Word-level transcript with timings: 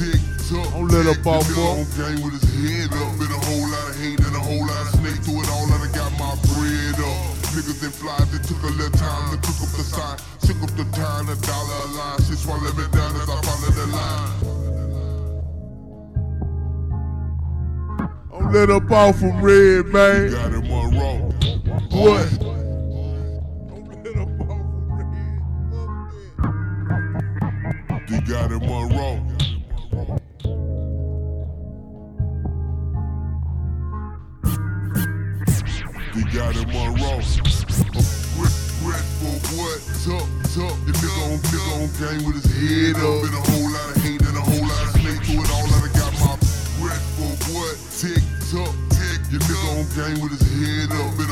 tick 0.00 0.20
tock. 0.48 0.64
Don't 0.72 0.88
let 0.88 1.04
up 1.04 1.26
off 1.28 1.44
Nigga 1.44 1.60
up. 1.60 1.76
on 1.76 1.84
game 2.00 2.24
with 2.24 2.40
his 2.40 2.48
head 2.56 2.88
up. 2.96 3.12
Been 3.20 3.28
a 3.28 3.40
whole 3.44 3.68
lot 3.68 3.92
of 3.92 3.96
hate 4.00 4.20
and 4.24 4.36
a 4.36 4.40
whole 4.40 4.64
lot 4.64 4.88
of 4.88 4.96
snake 4.96 5.20
through 5.20 5.44
it 5.44 5.48
all, 5.52 5.68
and 5.68 5.84
I 5.84 5.88
got 5.92 6.10
my 6.16 6.32
bread 6.48 6.96
up. 7.04 7.36
Niggas 7.52 7.80
that 7.84 7.92
flies, 7.92 8.32
it 8.32 8.42
took 8.48 8.62
a 8.64 8.72
little 8.72 8.96
time 8.96 9.36
to 9.36 9.36
cook 9.44 9.60
up 9.60 9.72
the 9.76 9.84
sign. 9.84 10.18
Up 10.50 10.68
the 10.76 10.84
time, 10.92 11.26
the 11.26 11.36
dollar 11.46 11.84
a 11.84 11.86
line. 11.96 12.18
Shit 12.24 12.36
swallow 12.36 12.72
me 12.72 12.84
down 12.90 13.14
as 13.14 13.28
I 13.30 13.40
follow 13.40 13.70
the 13.70 13.86
line. 13.86 14.32
Don't 18.30 18.52
let 18.52 18.68
up 18.68 18.90
off 18.90 19.20
from 19.20 19.40
red, 19.40 19.86
man. 19.86 20.30
Got 20.32 20.52
him 20.52 20.70
on. 20.72 21.30
What? 21.92 22.49
Red 37.20 39.04
for 39.20 39.36
what? 39.60 39.78
Tuck, 40.00 40.24
tuck. 40.56 40.72
The 40.88 40.92
nigga 40.96 41.12
on, 41.28 41.36
nigga 41.44 41.60
on 41.76 41.88
game 42.00 42.24
with 42.24 42.40
his 42.40 42.48
head 42.48 42.96
up. 42.96 43.20
Been 43.20 43.36
a 43.36 43.44
whole 43.44 43.68
lot 43.68 43.88
of 43.92 44.02
hate 44.02 44.22
and 44.24 44.36
a 44.36 44.40
whole 44.40 44.64
lot 44.64 44.82
of 44.88 44.92
snake 44.96 45.20
through 45.28 45.44
it 45.44 45.50
all. 45.52 45.68
I 45.68 45.88
got 45.92 46.12
my 46.16 46.32
red 46.80 47.00
for 47.20 47.28
what? 47.52 47.76
Tick, 48.00 48.24
tuck, 48.48 48.72
tick. 48.96 49.20
Your 49.28 49.40
nigga 49.44 49.68
on 49.68 49.84
game 49.92 50.18
with 50.24 50.32
his 50.32 50.44
head 50.48 50.96
up. 50.96 51.29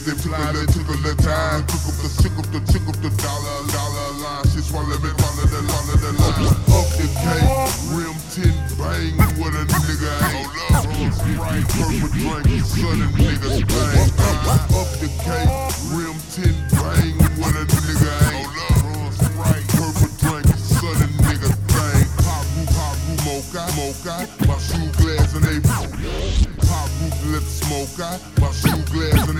Niggas 0.00 0.24
fly, 0.24 0.40
that 0.56 0.64
took 0.72 0.88
little 0.88 1.12
time. 1.20 1.60
Took 1.68 1.92
up 1.92 2.00
the, 2.00 2.08
took 2.24 2.32
up 2.40 2.48
the, 2.48 2.60
took 2.72 2.88
up 2.88 2.96
the 3.04 3.12
dollar, 3.20 3.68
dollar 3.68 4.16
line. 4.24 4.48
Shit 4.48 4.64
swallow 4.64 4.96
me, 4.96 5.12
follow 5.20 5.44
the, 5.44 5.60
follow 5.60 5.92
the 6.00 6.16
line. 6.16 6.56
Up 6.72 6.88
the 6.96 7.04
cake, 7.20 7.44
rim 7.92 8.16
tin, 8.32 8.56
bang 8.80 9.12
with 9.36 9.60
a 9.60 9.68
nigga 9.68 10.08
ain't 10.24 10.48
love. 10.72 10.88
Sprite, 11.12 11.68
purple 11.68 12.08
drink, 12.16 12.64
sudden 12.64 13.12
niggas 13.12 13.60
bang. 13.68 14.08
Up 14.72 14.88
the 15.04 15.08
cake, 15.20 15.52
rim 15.92 16.16
tin, 16.32 16.56
bang 16.80 17.20
with 17.36 17.60
a 17.60 17.68
nigga 17.68 18.08
ain't 18.32 18.48
love. 18.56 19.12
Sprite, 19.12 19.68
purple 19.68 20.08
drink, 20.16 20.48
sudden 20.56 21.12
niggas 21.28 21.60
bang. 21.76 22.08
Pop 22.24 22.48
roof, 22.56 22.72
pop 22.72 22.96
roof, 23.04 23.20
mocha, 23.28 23.68
mocha. 23.76 24.16
My 24.48 24.56
shoe 24.64 24.88
glass 24.96 25.36
and 25.36 25.44
they 25.44 25.60
pop 25.60 25.84
roof, 25.92 27.20
let 27.36 27.44
the 27.44 27.52
smoke 27.52 28.00
out. 28.00 28.16
My 28.40 28.48
shoe 28.48 28.69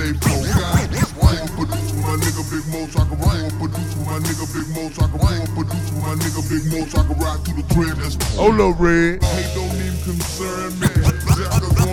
glass 0.01 0.11
and 0.11 0.15
they 0.15 0.21
poke 0.21 0.57
out. 0.57 0.81
Roll 1.21 1.49
produce 1.57 1.93
with 1.93 2.03
my 2.03 2.17
nigga 2.17 2.43
Big 2.51 2.67
Mo, 2.73 2.87
so 2.89 3.01
I 3.01 3.09
can 3.09 3.19
roll 3.19 3.51
produce 3.59 3.95
with 3.95 4.07
my 4.07 4.19
nigga 4.19 4.47
Big 4.55 4.69
Mo, 4.75 4.91
so 4.91 5.03
I 5.03 5.09
can 5.09 5.19
roll 5.21 5.47
produce 5.55 5.91
with 5.91 6.03
my 6.03 6.15
nigga 6.15 6.43
Big 6.49 6.65
Mo, 6.73 6.87
so 6.89 6.99
I 6.99 7.05
can 7.07 7.19
ride 7.19 7.45
through 7.45 7.63
the 7.63 7.75
crib. 7.75 7.97
That's 7.99 8.37
Hold 8.37 8.61
up, 8.61 8.81
red. 8.81 9.23
Hate 9.23 9.55
don't 9.55 9.75
even 9.77 10.03
concern 10.05 10.81
me. 10.81 11.90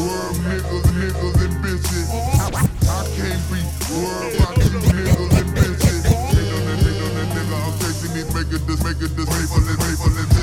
World 0.00 0.36
niggas, 0.48 0.86
niggas 0.96 1.36
and 1.44 1.56
bitches. 1.64 2.08
I, 2.10 2.48
I 2.48 3.04
can't 3.16 3.44
be 3.52 3.60
world 3.92 4.32
about 4.34 4.56
you 4.58 4.80
niggas 4.80 5.32
and 5.40 5.50
bitches. 5.56 6.02
Nigga, 6.34 6.58
nigga, 6.66 6.84
nigga, 6.84 7.24
nigga, 7.34 7.56
I'm 7.60 7.74
chasing 7.80 8.12
these, 8.14 8.30
making 8.34 8.64
this, 8.66 8.80
making 8.82 9.12
this, 9.16 9.28
making 9.28 9.66
this, 9.66 9.78
making 9.80 10.14
this. 10.16 10.40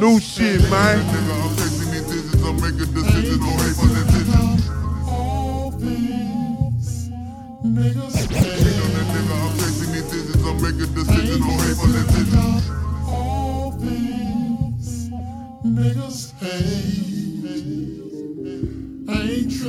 New 0.00 0.20
shit, 0.20 0.60
man. 0.70 1.43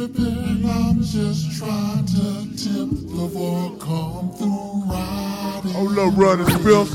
Tripping, 0.07 0.65
I'm 0.65 1.01
just 1.01 1.57
trying 1.57 2.05
to 2.05 2.45
tip 2.55 2.89
the 3.09 3.29
boy 3.33 3.75
come 3.79 4.31
through 4.37 4.83
riding. 4.85 5.71
Hold 5.71 5.99
up, 5.99 6.17
running 6.17 6.49
spill. 6.59 6.85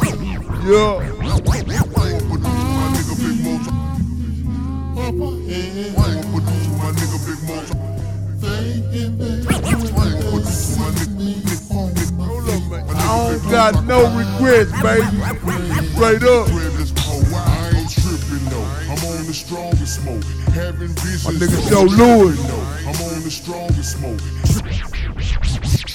Yeah. 0.62 1.00
My 1.20 1.38
nigga 2.94 3.14
Big 3.18 3.38
Mo, 3.44 3.54
Up 5.00 5.14
ahead, 5.14 5.94
I 5.96 6.14
ain't 6.14 6.26
produce 6.30 6.66
with 6.68 6.78
my 6.78 6.90
nigga 6.92 7.18
Big 7.26 7.40
Mo. 7.48 7.56
thinking 8.38 9.12
they 9.18 9.40
will 10.30 10.44
see 10.44 11.10
me 11.10 11.30
on 11.70 11.88
my 12.16 12.24
Hold 12.24 12.48
up, 12.48 12.62
man. 12.70 12.82
I 12.90 12.98
don't 13.30 13.50
got 13.50 13.72
no 13.86 13.98
regrets, 14.16 14.72
baby. 14.82 15.06
Straight 15.94 16.22
up. 16.22 16.46
Crib 16.46 16.80
is 16.80 16.92
cold, 16.96 17.24
I 17.32 17.72
ain't 17.74 17.90
tripping 17.90 18.44
though. 18.50 18.68
I'm 18.90 19.02
on 19.04 19.26
the 19.26 19.34
strongest 19.34 20.02
smoke, 20.02 20.24
having 20.52 20.88
visions. 20.88 21.24
My 21.24 21.32
nigga 21.32 21.68
Joe 21.68 21.84
Louis. 21.84 22.79
Though. 23.20 23.20
On 23.20 23.24
the 23.24 23.30
strongest 23.30 23.98
smoke. 23.98 24.18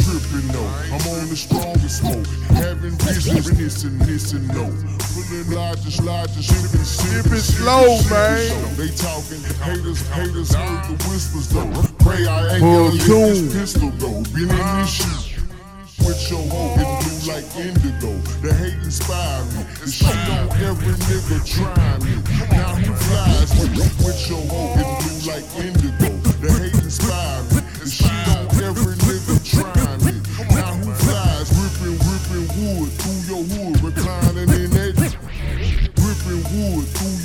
Tripping 0.06 0.48
though, 0.50 0.72
I'm 0.94 1.02
on 1.10 1.30
the 1.30 1.36
strongest 1.36 2.02
smoke, 2.02 2.28
having 2.54 2.92
visions 3.02 3.50
this 3.58 3.84
and 3.84 4.00
this 4.02 4.34
and 4.34 4.48
no. 4.50 4.70
Pulling 5.14 5.50
largest, 5.52 6.04
largest, 6.04 6.46
shipping, 6.46 6.86
shipping, 6.86 7.40
slow, 7.40 7.98
man. 8.10 8.76
They 8.78 8.90
talking 8.94 9.42
haters, 9.64 10.08
haters 10.10 10.54
heard 10.54 10.84
the 10.86 10.96
whispers 11.10 11.50
though. 11.50 11.72
Pray 12.00 12.28
I 12.28 12.56
ain't 12.56 12.62
gonna 12.62 12.84
let 12.84 13.08
this 13.08 13.54
pistol 13.54 13.90
go. 13.98 14.22
Been 14.34 14.50
in 14.50 14.78
this 14.78 14.90
shit 14.90 15.36
with 16.06 16.30
your 16.30 16.46
hoe 16.54 16.78
in 16.78 16.86
blue 17.02 17.34
like 17.34 17.48
indigo. 17.58 18.14
The 18.46 18.54
hate 18.54 18.78
inspire 18.86 19.44
me. 19.46 19.66
The 19.82 19.90
shit 19.90 20.30
on 20.30 20.52
every 20.62 20.94
nigga 21.10 21.42
try 21.42 21.98
me. 22.06 22.14
Now 22.52 22.76
who 22.76 22.94
flies 22.94 23.50
with, 23.58 23.74
with 24.06 24.30
your 24.30 24.46
hoe 24.46 24.78
in 24.78 24.86
blue 25.02 25.34
like 25.34 25.48
indigo? 25.58 25.95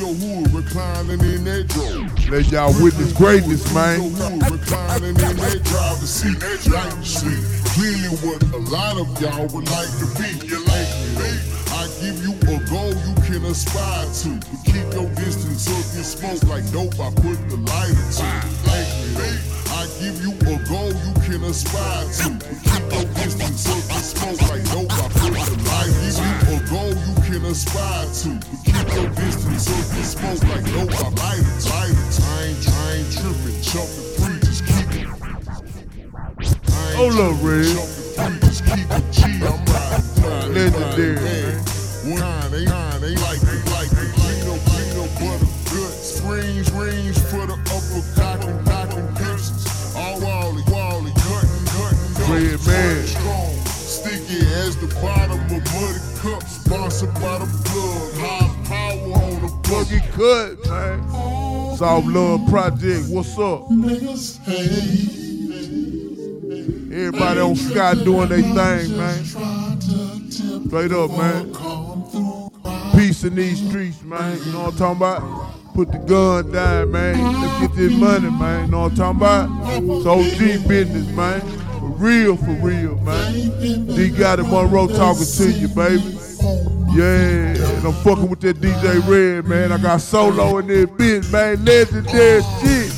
Your 0.00 0.14
hood, 0.16 0.48
reclining 0.52 1.20
in 1.20 1.44
that 1.44 1.68
drawer. 1.68 2.08
Let 2.32 2.48
y'all 2.50 2.72
witness 2.80 3.12
greatness, 3.12 3.68
man. 3.74 4.00
Reclining 4.48 5.12
in 5.12 5.36
that 5.36 5.60
driver's 5.68 6.08
seat, 6.08 6.40
like 6.72 6.88
the 6.96 7.04
seat. 7.04 7.44
Clearly 7.76 8.08
what 8.24 8.40
a 8.56 8.60
lot 8.72 8.96
of 8.96 9.06
y'all 9.20 9.46
would 9.52 9.68
like 9.68 9.92
to 10.00 10.06
be. 10.16 10.32
You 10.48 10.64
like 10.64 10.88
me. 11.20 11.30
I 11.76 11.84
give 12.00 12.16
you 12.24 12.32
a 12.48 12.56
goal 12.72 12.96
you 12.96 13.14
can 13.28 13.44
aspire 13.44 14.08
to. 14.24 14.40
But 14.40 14.60
keep 14.64 14.88
your 14.96 15.08
distance 15.20 15.68
if 15.68 15.92
you 15.92 16.02
smoke 16.02 16.42
like 16.48 16.64
dope, 16.72 16.96
I 16.98 17.12
put 17.20 17.36
the 17.52 17.60
lighter 17.60 18.08
to. 18.24 18.28
Like 18.72 18.88
me. 19.20 19.30
I 19.70 19.84
give 20.00 20.16
you 20.24 20.32
a 20.48 20.56
goal 20.64 20.90
you 20.96 21.12
can 21.28 21.44
aspire 21.44 22.08
to. 22.24 22.40
But 22.40 22.56
keep 22.64 22.84
your 22.88 23.06
distance 23.20 23.68
if 23.68 23.84
you 23.92 24.00
smoke 24.00 24.40
like 24.48 24.64
dope, 24.72 24.89
can 27.30 27.44
aspire 27.46 28.06
to. 28.06 28.28
But 28.34 28.58
keep 28.64 28.86
your 28.94 29.08
distance 29.14 29.64
so 29.66 29.76
you 29.94 30.02
smoke 30.02 30.42
like 30.50 30.64
dope, 30.66 30.90
I 30.90 31.08
light 31.22 31.38
it, 31.38 31.62
light 31.70 31.94
it. 31.94 32.18
I 32.26 32.44
ain't, 32.50 32.68
I 32.68 32.94
ain't 32.98 33.10
tripping, 33.14 33.62
jumping 33.62 34.08
free, 34.18 34.38
just 34.42 34.66
keep 34.66 34.90
it. 34.98 35.06
Hold 36.98 37.20
up, 37.22 37.38
Red. 37.42 37.70
Just 38.42 38.66
keep 38.66 38.90
it 38.90 39.04
G. 39.14 39.22
I'm 39.46 39.62
riding, 39.62 40.10
riding, 40.26 40.54
Legendary. 40.54 41.54
One, 42.10 42.50
they, 42.50 42.64
nine, 42.64 43.00
they 43.00 43.14
like 43.22 43.42
it, 43.42 43.62
like 43.70 43.92
it. 43.94 44.10
Peanut, 44.18 44.58
peanut 44.66 45.10
butter, 45.22 45.50
good. 45.70 45.94
Springs, 46.02 46.72
rings 46.72 47.18
for 47.30 47.46
the 47.46 47.54
upper 47.70 48.02
cocking, 48.18 48.58
cocking 48.64 49.06
pictures. 49.14 49.94
All 49.94 50.18
wally, 50.20 50.64
wally, 50.66 51.12
cutting, 51.14 51.64
cutting, 51.78 52.26
Red 52.26 52.66
man. 52.66 53.19
Sponsored 57.00 57.22
by 57.22 57.38
the 57.38 57.46
plug. 57.64 58.12
High 58.20 58.52
power 58.68 59.12
on 59.24 59.40
the 59.40 59.48
Cut, 60.12 60.52
man. 60.68 60.98
Love 62.12 62.46
Project, 62.50 63.08
what's 63.08 63.38
up? 63.38 63.70
Everybody 66.92 67.40
on 67.40 67.56
Sky 67.56 67.94
doing 67.94 68.28
their 68.28 68.42
thing, 68.42 68.96
man. 68.98 69.24
Straight 70.66 70.92
up, 70.92 71.10
man. 71.12 71.54
Peace 72.92 73.24
in 73.24 73.34
these 73.34 73.66
streets, 73.66 74.02
man. 74.02 74.38
You 74.44 74.52
know 74.52 74.64
what 74.64 74.72
I'm 74.74 74.78
talking 74.78 74.96
about? 74.98 75.74
Put 75.74 75.92
the 75.92 75.98
gun 76.00 76.52
down, 76.52 76.90
man. 76.92 77.40
Let's 77.40 77.60
get 77.60 77.76
this 77.76 77.94
money, 77.94 78.28
man. 78.28 78.66
You 78.66 78.72
know 78.72 78.80
what 78.82 78.92
I'm 79.00 79.16
talking 79.16 79.20
about? 79.22 79.48
It's 79.82 80.06
OG 80.06 80.68
business, 80.68 81.06
man. 81.16 81.40
For 81.40 81.88
real, 81.96 82.36
for 82.36 82.52
real, 82.60 82.96
man. 82.96 83.32
D 83.86 84.10
got 84.10 84.38
Monroe 84.40 84.86
talking 84.86 85.24
to 85.24 85.50
you, 85.50 85.68
baby. 85.68 86.19
Yeah, 86.92 87.54
and 87.54 87.86
I'm 87.86 87.92
fucking 88.02 88.28
with 88.28 88.40
that 88.40 88.56
DJ 88.60 89.06
Red, 89.06 89.46
man. 89.46 89.70
I 89.70 89.78
got 89.78 90.00
solo 90.00 90.58
in 90.58 90.66
this 90.66 90.86
bitch, 90.86 91.32
man. 91.32 91.64
Legendary 91.64 92.42
shit. 92.60 92.90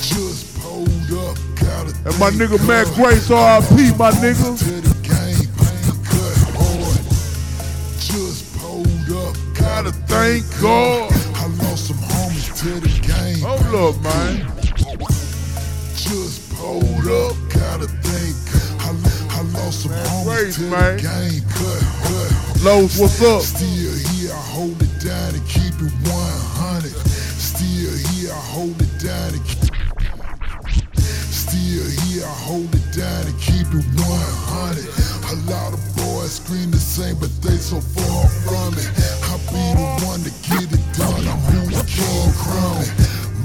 Just 0.00 0.58
pulled 0.60 0.88
up, 1.12 1.36
got 1.60 1.84
a 1.84 2.08
And 2.08 2.18
my 2.18 2.30
nigga 2.30 2.56
Matt 2.66 2.86
Grace, 2.94 3.28
RIP, 3.28 3.98
my 3.98 4.10
nigga. 4.12 4.58
to 4.58 4.80
the 4.80 4.94
game, 5.04 5.48
pain 5.52 5.84
cut 6.08 6.36
hard. 6.56 7.04
Just 8.00 8.56
pulled 8.56 9.10
up, 9.12 9.36
got 9.54 9.84
Gotta 9.84 9.92
thank 10.08 10.44
God. 10.62 11.12
I 11.36 11.46
lost 11.62 11.88
some 11.88 11.96
homies 11.98 12.48
to 12.60 12.80
the 12.80 12.88
game. 13.04 13.44
Hold 13.44 13.94
up, 13.94 14.02
man. 14.02 14.46
Just 15.94 16.50
pulled 16.54 17.06
up, 17.06 17.36
got 17.52 17.82
a 17.82 17.88
think. 18.00 18.36
I, 18.80 18.88
I 19.36 19.42
lost 19.52 19.82
some 19.82 19.92
homies 19.92 20.56
to 20.56 20.62
man. 20.70 20.96
the 20.96 21.02
game. 21.02 21.42
Cut, 21.52 21.85
Los, 22.66 22.98
what's 22.98 23.22
up? 23.22 23.42
Still 23.42 23.94
here, 24.10 24.32
I 24.34 24.42
hold 24.50 24.82
it 24.82 24.90
down 24.98 25.38
and 25.38 25.46
keep 25.46 25.70
it 25.78 25.94
100. 26.02 26.90
Still 27.38 27.94
here, 28.10 28.32
I 28.34 28.42
hold 28.42 28.74
it 28.82 28.90
down 28.98 29.38
and 29.38 29.44
keep 29.46 29.70
Still 31.30 31.86
here, 32.10 32.26
I 32.26 32.36
hold 32.42 32.74
it 32.74 32.82
down 32.90 33.22
and 33.22 33.38
keep 33.38 33.70
it 33.70 33.86
100. 33.86 34.82
A 34.82 35.36
lot 35.46 35.78
of 35.78 35.80
boys 35.94 36.42
scream 36.42 36.72
the 36.72 36.82
same, 36.82 37.14
but 37.22 37.30
they 37.38 37.54
so 37.54 37.78
far 37.78 38.26
from 38.42 38.74
it. 38.74 38.90
I 39.30 39.38
be 39.46 39.62
the 39.78 39.86
one 40.02 40.26
to 40.26 40.32
get 40.50 40.66
it 40.66 40.82
done. 40.98 41.22
I'm 41.22 41.38
who 41.46 41.70
king 41.86 42.34
crown. 42.34 42.82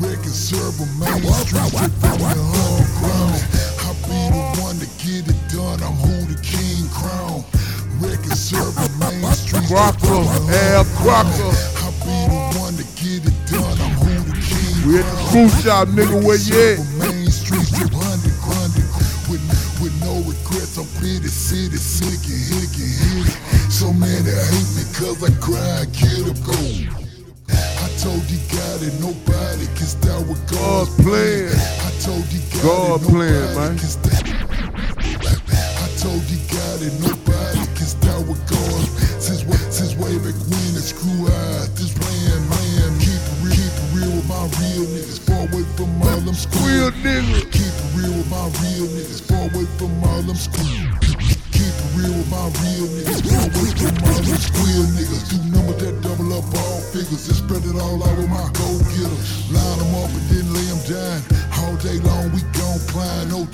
Record 0.02 0.34
server, 0.34 0.90
main 0.98 1.22
street, 1.46 1.78
street, 9.90 9.98
straight 9.98 10.22
Crocker, 10.22 10.26
from 10.26 10.48
the 10.48 10.58
Al 10.74 10.86
underground. 10.86 10.96
Crocker. 11.00 11.54
I 11.82 11.90
be 12.06 12.18
the 12.30 12.60
one 12.60 12.76
to 12.78 12.86
get 13.02 13.22
it 13.26 13.38
done. 13.50 13.78
I'm 13.82 13.92
who 13.98 14.14
the 14.30 14.38
king 14.38 14.88
We 14.88 15.00
at 15.00 15.06
the 15.06 15.18
crew 15.32 15.50
shop, 15.62 15.88
nigga, 15.90 16.18
where 16.24 16.38
you 16.38 16.78
at? 16.78 16.80
Main. 17.00 17.22
With, 19.32 19.40
with 19.80 19.96
no 20.04 20.20
regrets, 20.28 20.76
I'm 20.78 20.84
pretty 21.00 21.32
city, 21.32 21.78
sick 21.78 22.20
and 22.28 22.68
and. 22.68 23.72
So 23.72 23.94
many 23.94 24.28
hate 24.28 24.72
me 24.76 24.84
cause 24.92 25.24
I 25.24 25.32
cry, 25.40 25.88
get 25.96 26.28
a 26.28 26.36
go. 26.44 26.60
I 27.48 27.88
told 27.96 28.20
you 28.28 28.40
God 28.52 28.84
that 28.84 28.92
nobody 29.00 29.66
can 29.72 29.88
stop 29.88 30.28
with 30.28 30.44
God's 30.52 30.92
God 30.92 31.04
plan. 31.04 31.48
I 31.48 31.92
told 32.04 32.28
you 32.28 32.44
God, 32.60 33.00
plan, 33.08 33.56
man. 33.56 33.80
I 35.80 35.88
told 35.96 36.24
you 36.28 36.40
God 36.52 36.76
that 36.84 36.94
nobody 37.00 37.64
can 37.72 37.88
stop 37.88 38.28
with 38.28 38.44
God. 38.52 38.91
Since 39.32 39.48
way, 39.48 39.72
since 39.72 39.96
way 39.96 40.12
back 40.20 40.36
when 40.52 40.76
it's 40.76 40.92
screw 40.92 41.24
eyes, 41.24 41.72
this 41.80 41.96
land, 42.04 42.44
man. 42.52 43.00
Keep 43.00 43.16
it 43.16 43.40
real, 43.40 43.56
keep 43.56 43.72
it 43.80 43.88
real 43.96 44.12
with 44.12 44.28
my 44.28 44.44
real 44.60 44.84
niggas. 44.92 45.24
Far 45.24 45.48
away 45.48 45.64
from 45.80 45.88
all 46.04 46.20
them 46.20 46.36
screw 46.36 46.60
Real 46.68 46.92
nigga. 47.00 47.48
Keep 47.48 47.72
it 47.72 47.88
real 47.96 48.12
with 48.12 48.28
my 48.28 48.52
real 48.60 48.92
niggas. 48.92 49.24
Far 49.24 49.48
away 49.48 49.64
from 49.80 49.96
all 50.04 50.20
them 50.28 50.36
screw. 50.36 50.68
Keep 51.56 51.64
it 51.64 51.92
real 51.96 52.12
with 52.12 52.28
my 52.28 52.44
real 52.60 52.92
niggas. 52.92 53.24
Far 53.24 53.48
away 53.48 53.72
from 53.72 53.96
all 54.04 54.20
them 54.20 54.36
squeal 54.36 54.84
niggas. 55.00 55.24
Do 55.32 55.38
numbers 55.48 55.80
that 55.80 55.96
double 56.04 56.36
up 56.36 56.52
all 56.52 56.84
figures 56.92 57.24
and 57.32 57.40
spread 57.40 57.64
it 57.64 57.80
all 57.80 58.04
out 58.04 58.18
with 58.20 58.28
my 58.28 58.52
go 58.52 58.68
getters. 58.92 59.48
Line 59.48 59.80
them 59.80 59.96
up 59.96 60.12
and 60.12 60.28
then 60.28 60.46
lay 60.52 60.68
them 60.68 60.84
down. 60.92 61.24
All 61.64 61.80
day 61.80 62.04
long 62.04 62.36
we 62.36 62.44
gon' 62.52 62.84
climb. 62.92 63.32
No 63.32 63.48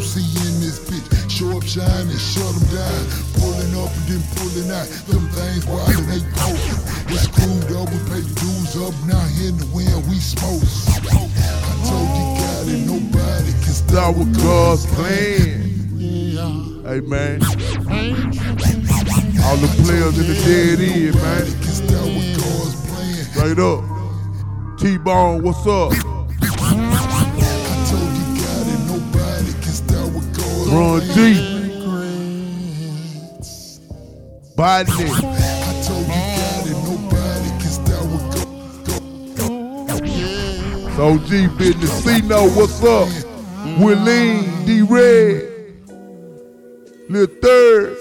see 0.00 0.24
in 0.48 0.60
this 0.64 0.80
bitch. 0.88 1.04
Show 1.28 1.56
up, 1.56 1.64
shine 1.64 2.08
and 2.08 2.20
shut 2.20 2.48
them 2.48 2.80
down. 2.80 3.31
Pulling 3.62 3.78
up 3.78 3.94
and 3.94 4.06
then 4.10 4.22
pulling 4.34 4.70
out. 4.74 4.86
Them 5.06 5.28
things 5.30 5.66
wild 5.66 5.94
and 5.94 6.08
they 6.10 6.18
poking. 6.34 6.82
It's 7.14 7.22
screwed 7.30 7.70
up, 7.78 7.86
we 7.90 7.98
pay 8.10 8.18
the 8.18 8.34
dues 8.34 8.74
up. 8.82 8.94
Now 9.06 9.22
in 9.38 9.54
the 9.56 9.66
wind 9.70 10.02
we 10.10 10.18
smoke. 10.18 10.66
I 10.98 11.14
told 11.86 12.10
you 12.10 12.26
God 12.42 12.66
that 12.66 12.82
nobody 12.90 13.52
can 13.52 13.72
Stop 13.72 14.16
with 14.16 14.34
God's 14.42 14.86
plan. 14.86 15.62
Hey, 16.84 17.00
man. 17.02 17.42
All 19.44 19.56
the 19.56 19.68
players 19.84 20.18
in 20.18 20.26
the 20.26 20.34
dead 20.42 20.80
end, 20.80 21.14
man. 21.14 21.44
Nobody 21.44 21.52
can 21.52 21.72
stop 21.72 22.06
with 22.06 22.36
God's 22.42 22.74
plan. 22.90 23.24
Straight 23.30 23.60
up. 23.60 23.84
T-Bone, 24.80 25.42
what's 25.44 25.66
up? 25.66 25.92
I 26.42 26.66
told 31.14 31.51
Biden. 34.62 35.10
I 35.10 35.82
told 41.02 41.28
you. 41.28 41.48
OG 41.48 41.58
business. 41.58 42.04
C-No, 42.04 42.48
what's 42.50 42.80
up? 42.84 43.08
Willeen, 43.80 44.64
D-Red. 44.64 45.48
Lil 47.08 47.26
Third. 47.42 47.98